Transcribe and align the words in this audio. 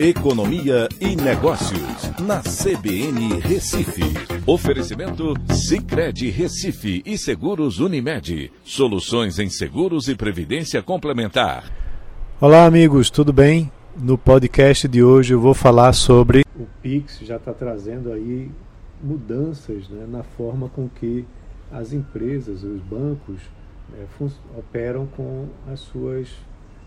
Economia 0.00 0.88
e 1.00 1.16
Negócios, 1.16 1.80
na 2.20 2.40
CBN 2.40 3.40
Recife. 3.40 4.04
Oferecimento 4.46 5.34
Cicred 5.52 6.30
Recife 6.30 7.02
e 7.04 7.18
Seguros 7.18 7.80
Unimed. 7.80 8.52
Soluções 8.62 9.40
em 9.40 9.50
seguros 9.50 10.06
e 10.06 10.14
previdência 10.14 10.80
complementar. 10.84 11.64
Olá, 12.40 12.64
amigos, 12.64 13.10
tudo 13.10 13.32
bem? 13.32 13.72
No 13.96 14.16
podcast 14.16 14.86
de 14.86 15.02
hoje 15.02 15.34
eu 15.34 15.40
vou 15.40 15.52
falar 15.52 15.92
sobre. 15.92 16.44
O 16.54 16.66
Pix 16.80 17.18
já 17.18 17.34
está 17.34 17.52
trazendo 17.52 18.12
aí 18.12 18.48
mudanças 19.02 19.88
né, 19.88 20.06
na 20.08 20.22
forma 20.22 20.68
com 20.68 20.88
que 20.88 21.24
as 21.72 21.92
empresas, 21.92 22.62
os 22.62 22.80
bancos, 22.82 23.40
né, 23.90 24.06
operam 24.56 25.06
com 25.06 25.48
as 25.66 25.80
suas 25.80 26.28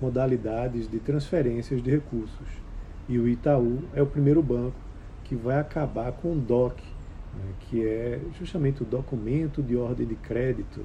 modalidades 0.00 0.88
de 0.88 1.00
transferências 1.00 1.82
de 1.82 1.90
recursos 1.90 2.62
e 3.08 3.18
o 3.18 3.28
Itaú 3.28 3.80
é 3.94 4.02
o 4.02 4.06
primeiro 4.06 4.42
banco 4.42 4.76
que 5.24 5.34
vai 5.34 5.58
acabar 5.58 6.12
com 6.12 6.32
o 6.32 6.36
DOC, 6.36 6.76
né, 7.34 7.52
que 7.60 7.86
é 7.86 8.20
justamente 8.38 8.82
o 8.82 8.86
documento 8.86 9.62
de 9.62 9.76
ordem 9.76 10.06
de 10.06 10.14
crédito, 10.14 10.84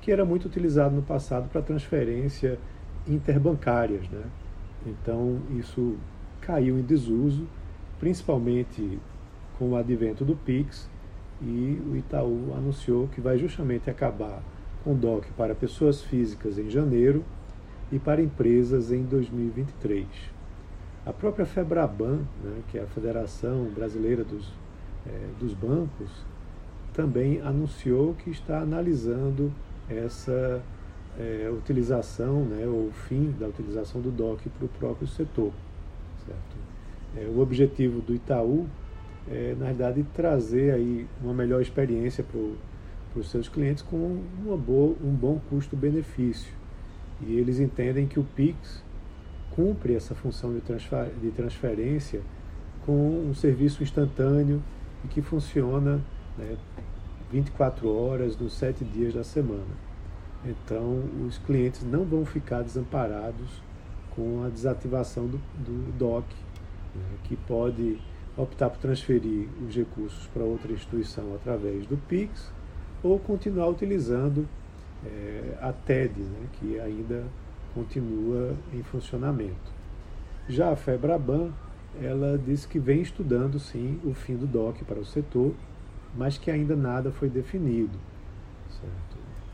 que 0.00 0.10
era 0.10 0.24
muito 0.24 0.46
utilizado 0.46 0.94
no 0.94 1.02
passado 1.02 1.48
para 1.48 1.62
transferência 1.62 2.58
interbancárias. 3.06 4.08
Né? 4.08 4.24
Então 4.86 5.40
isso 5.58 5.96
caiu 6.40 6.78
em 6.78 6.82
desuso, 6.82 7.46
principalmente 7.98 8.98
com 9.58 9.70
o 9.70 9.76
advento 9.76 10.24
do 10.24 10.36
Pix, 10.36 10.88
e 11.40 11.80
o 11.86 11.96
Itaú 11.96 12.54
anunciou 12.56 13.08
que 13.08 13.20
vai 13.20 13.38
justamente 13.38 13.90
acabar 13.90 14.42
com 14.82 14.92
o 14.92 14.94
DOC 14.94 15.26
para 15.36 15.54
pessoas 15.54 16.02
físicas 16.02 16.58
em 16.58 16.70
janeiro 16.70 17.24
e 17.90 17.98
para 17.98 18.22
empresas 18.22 18.90
em 18.90 19.02
2023. 19.02 20.35
A 21.06 21.12
própria 21.12 21.46
FEBRABAN, 21.46 22.18
né, 22.42 22.62
que 22.68 22.78
é 22.78 22.82
a 22.82 22.86
Federação 22.86 23.66
Brasileira 23.66 24.24
dos, 24.24 24.52
é, 25.06 25.28
dos 25.38 25.54
Bancos, 25.54 26.10
também 26.92 27.40
anunciou 27.40 28.14
que 28.14 28.28
está 28.28 28.58
analisando 28.58 29.52
essa 29.88 30.60
é, 31.16 31.48
utilização, 31.48 32.44
né, 32.44 32.66
ou 32.66 32.90
fim 32.90 33.32
da 33.38 33.46
utilização 33.46 34.00
do 34.00 34.10
DOC 34.10 34.48
para 34.48 34.64
o 34.64 34.68
próprio 34.68 35.06
setor. 35.06 35.52
Certo? 36.26 36.56
É, 37.16 37.28
o 37.28 37.40
objetivo 37.40 38.00
do 38.00 38.12
Itaú 38.12 38.66
é, 39.30 39.54
na 39.58 39.66
verdade, 39.66 40.04
trazer 40.14 40.72
aí 40.72 41.06
uma 41.22 41.34
melhor 41.34 41.60
experiência 41.60 42.24
para 42.24 42.40
os 43.20 43.30
seus 43.30 43.48
clientes 43.48 43.82
com 43.82 44.22
uma 44.44 44.56
boa, 44.56 44.96
um 45.02 45.12
bom 45.12 45.40
custo-benefício. 45.50 46.52
E 47.20 47.36
eles 47.36 47.58
entendem 47.58 48.06
que 48.06 48.20
o 48.20 48.24
PIX 48.24 48.82
cumpre 49.56 49.94
essa 49.94 50.14
função 50.14 50.52
de, 50.54 50.60
transfer, 50.60 51.10
de 51.20 51.30
transferência 51.30 52.20
com 52.84 53.26
um 53.30 53.34
serviço 53.34 53.82
instantâneo 53.82 54.62
e 55.02 55.08
que 55.08 55.22
funciona 55.22 56.00
né, 56.36 56.56
24 57.32 57.90
horas 57.90 58.36
nos 58.36 58.52
7 58.52 58.84
dias 58.84 59.14
da 59.14 59.24
semana. 59.24 59.86
Então, 60.44 61.02
os 61.26 61.38
clientes 61.38 61.82
não 61.82 62.04
vão 62.04 62.24
ficar 62.24 62.62
desamparados 62.62 63.62
com 64.14 64.44
a 64.44 64.48
desativação 64.48 65.26
do, 65.26 65.38
do 65.38 65.92
DOC, 65.98 66.26
né, 66.94 67.02
que 67.24 67.34
pode 67.34 67.98
optar 68.36 68.68
por 68.68 68.78
transferir 68.78 69.48
os 69.66 69.74
recursos 69.74 70.26
para 70.26 70.44
outra 70.44 70.70
instituição 70.70 71.34
através 71.34 71.86
do 71.86 71.96
PIX 71.96 72.52
ou 73.02 73.18
continuar 73.18 73.68
utilizando 73.68 74.46
é, 75.04 75.58
a 75.60 75.72
TED, 75.72 76.20
né, 76.20 76.46
que 76.52 76.78
ainda 76.78 77.24
continua 77.76 78.56
em 78.72 78.82
funcionamento. 78.82 79.70
Já 80.48 80.72
a 80.72 80.76
FEBRABAN, 80.76 81.52
ela 82.00 82.38
disse 82.38 82.66
que 82.66 82.78
vem 82.78 83.02
estudando 83.02 83.58
sim 83.58 84.00
o 84.02 84.14
fim 84.14 84.34
do 84.34 84.46
DOC 84.46 84.82
para 84.84 84.98
o 84.98 85.04
setor, 85.04 85.52
mas 86.16 86.38
que 86.38 86.50
ainda 86.50 86.74
nada 86.74 87.12
foi 87.12 87.28
definido. 87.28 87.98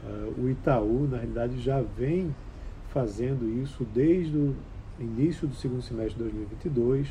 Uh, 0.05 0.41
o 0.41 0.49
Itaú, 0.49 1.09
na 1.11 1.17
realidade, 1.17 1.61
já 1.61 1.81
vem 1.81 2.35
fazendo 2.93 3.49
isso 3.63 3.85
desde 3.93 4.37
o 4.37 4.55
início 5.01 5.49
do 5.49 5.55
segundo 5.55 5.83
semestre 5.83 6.15
de 6.15 6.23
2022, 6.25 7.09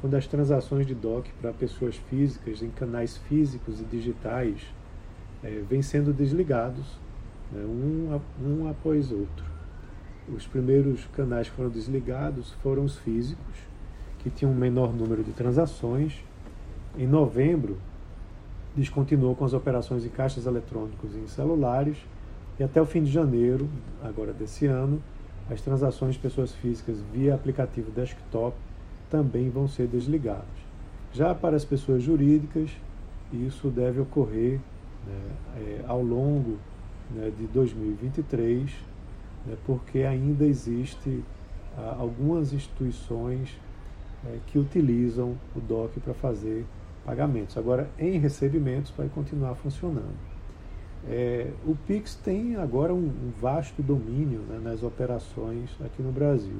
quando 0.00 0.14
as 0.14 0.26
transações 0.26 0.86
de 0.86 0.94
DOC 0.94 1.28
para 1.40 1.52
pessoas 1.52 1.96
físicas 2.08 2.62
em 2.62 2.70
canais 2.70 3.18
físicos 3.18 3.80
e 3.80 3.84
digitais 3.84 4.62
eh, 5.44 5.62
vêm 5.68 5.82
sendo 5.82 6.12
desligados, 6.12 6.98
né, 7.52 7.62
um, 7.62 8.18
um 8.42 8.70
após 8.70 9.12
outro. 9.12 9.49
Os 10.36 10.46
primeiros 10.46 11.06
canais 11.06 11.48
que 11.48 11.56
foram 11.56 11.70
desligados 11.70 12.52
foram 12.62 12.84
os 12.84 12.96
físicos, 12.96 13.54
que 14.20 14.30
tinham 14.30 14.52
um 14.52 14.56
menor 14.56 14.92
número 14.92 15.24
de 15.24 15.32
transações. 15.32 16.22
Em 16.96 17.06
novembro, 17.06 17.78
descontinuou 18.76 19.34
com 19.34 19.44
as 19.44 19.52
operações 19.52 20.04
em 20.04 20.08
caixas 20.08 20.46
eletrônicos 20.46 21.14
e 21.14 21.18
em 21.18 21.26
celulares. 21.26 21.96
E 22.58 22.62
até 22.62 22.80
o 22.80 22.86
fim 22.86 23.02
de 23.02 23.10
janeiro, 23.10 23.68
agora 24.02 24.32
desse 24.32 24.66
ano, 24.66 25.02
as 25.50 25.60
transações 25.60 26.14
de 26.14 26.20
pessoas 26.20 26.52
físicas 26.52 26.98
via 27.12 27.34
aplicativo 27.34 27.90
desktop 27.90 28.56
também 29.08 29.50
vão 29.50 29.66
ser 29.66 29.88
desligadas. 29.88 30.44
Já 31.12 31.34
para 31.34 31.56
as 31.56 31.64
pessoas 31.64 32.02
jurídicas, 32.02 32.70
isso 33.32 33.68
deve 33.68 34.00
ocorrer 34.00 34.60
né, 35.06 35.20
é, 35.56 35.84
ao 35.88 36.02
longo 36.02 36.56
né, 37.10 37.32
de 37.36 37.46
2023 37.48 38.89
né, 39.46 39.56
porque 39.66 40.00
ainda 40.00 40.44
existe 40.44 41.22
ah, 41.76 41.96
algumas 41.98 42.52
instituições 42.52 43.56
é, 44.26 44.38
que 44.46 44.58
utilizam 44.58 45.36
o 45.54 45.60
DOC 45.60 46.00
para 46.00 46.14
fazer 46.14 46.64
pagamentos. 47.04 47.56
Agora, 47.56 47.88
em 47.98 48.18
recebimentos, 48.18 48.92
vai 48.96 49.08
continuar 49.08 49.54
funcionando. 49.54 50.30
É, 51.08 51.50
o 51.64 51.74
Pix 51.74 52.14
tem 52.14 52.56
agora 52.56 52.92
um, 52.92 53.06
um 53.06 53.32
vasto 53.40 53.82
domínio 53.82 54.40
né, 54.40 54.60
nas 54.62 54.82
operações 54.82 55.70
aqui 55.84 56.02
no 56.02 56.12
Brasil. 56.12 56.58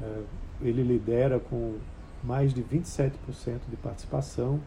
É, 0.00 0.22
ele 0.60 0.82
lidera 0.82 1.40
com 1.40 1.76
mais 2.22 2.52
de 2.52 2.62
27% 2.62 3.12
de 3.68 3.76
participação, 3.76 4.60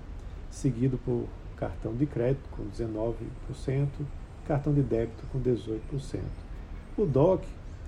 seguido 0.50 0.98
por 0.98 1.26
cartão 1.56 1.94
de 1.94 2.06
crédito 2.06 2.50
com 2.52 2.64
19%, 2.66 3.88
cartão 4.46 4.74
de 4.74 4.82
débito 4.82 5.24
com 5.32 5.40
18%. 5.40 6.20
O 7.02 7.06
DOC 7.08 7.42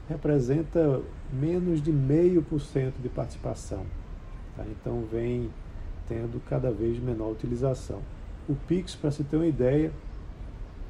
representa 0.09 0.99
menos 1.31 1.83
de 1.83 1.91
meio 1.91 2.41
por 2.41 2.59
cento 2.59 2.99
de 2.99 3.07
participação, 3.07 3.85
tá? 4.57 4.65
então 4.71 5.03
vem 5.03 5.51
tendo 6.07 6.41
cada 6.49 6.71
vez 6.71 6.97
menor 6.97 7.29
utilização. 7.29 8.01
O 8.49 8.55
Pix, 8.55 8.95
para 8.95 9.11
se 9.11 9.23
ter 9.23 9.35
uma 9.35 9.45
ideia, 9.45 9.91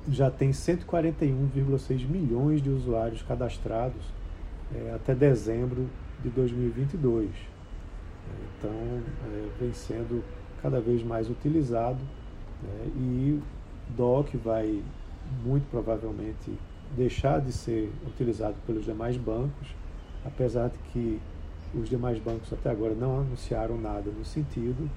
já 0.07 0.31
tem 0.31 0.51
141,6 0.51 2.07
milhões 2.07 2.62
de 2.62 2.69
usuários 2.69 3.22
cadastrados 3.23 4.01
é, 4.73 4.94
até 4.95 5.13
dezembro 5.13 5.89
de 6.23 6.29
2022. 6.29 7.29
Então, 8.57 8.72
é, 8.72 9.50
vem 9.59 9.73
sendo 9.73 10.23
cada 10.62 10.79
vez 10.79 11.03
mais 11.03 11.29
utilizado 11.29 12.00
né, 12.63 12.88
e 12.95 13.41
DOC 13.97 14.38
vai 14.38 14.81
muito 15.44 15.69
provavelmente 15.69 16.57
deixar 16.96 17.42
de 17.42 17.52
ser 17.52 17.92
utilizado 18.08 18.56
pelos 18.66 18.86
demais 18.86 19.18
bancos, 19.18 19.76
apesar 20.26 20.70
de 20.70 20.78
que 20.92 21.20
os 21.74 21.90
demais 21.90 22.20
bancos 22.20 22.52
até 22.54 22.70
agora 22.70 22.94
não 22.94 23.20
anunciaram 23.20 23.78
nada 23.78 24.12
no 24.12 24.24
sentido, 24.24 24.90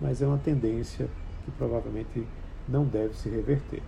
mas 0.00 0.22
é 0.22 0.26
uma 0.26 0.38
tendência 0.38 1.08
que 1.44 1.50
provavelmente 1.52 2.26
não 2.68 2.84
deve 2.84 3.14
se 3.14 3.28
reverter. 3.28 3.82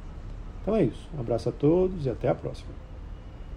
Então 0.61 0.77
é 0.77 0.85
isso. 0.85 1.09
Um 1.17 1.21
abraço 1.21 1.49
a 1.49 1.53
todos 1.53 2.05
e 2.07 2.11
até 2.11 2.29
a 2.29 2.35
próxima. 2.35 2.73